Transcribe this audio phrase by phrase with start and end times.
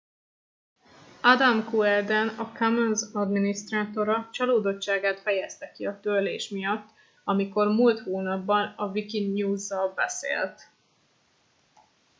[1.21, 6.89] adam cuerden a commons adminisztrátora csalódottságát fejezte ki a törlés miatt
[7.23, 10.69] amikor múlt hónapban a wikinews zal beszélt